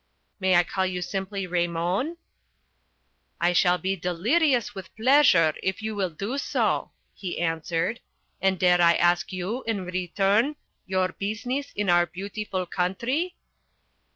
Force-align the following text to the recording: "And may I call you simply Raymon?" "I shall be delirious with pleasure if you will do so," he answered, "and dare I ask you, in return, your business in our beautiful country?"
"And 0.31 0.39
may 0.41 0.55
I 0.55 0.63
call 0.63 0.87
you 0.87 0.99
simply 1.03 1.45
Raymon?" 1.45 2.17
"I 3.39 3.53
shall 3.53 3.77
be 3.77 3.95
delirious 3.95 4.73
with 4.73 4.89
pleasure 4.95 5.53
if 5.61 5.83
you 5.83 5.93
will 5.93 6.09
do 6.09 6.39
so," 6.39 6.89
he 7.13 7.39
answered, 7.39 7.99
"and 8.41 8.57
dare 8.57 8.81
I 8.81 8.95
ask 8.95 9.31
you, 9.31 9.63
in 9.67 9.85
return, 9.85 10.55
your 10.87 11.09
business 11.09 11.71
in 11.75 11.87
our 11.87 12.07
beautiful 12.07 12.65
country?" 12.65 13.35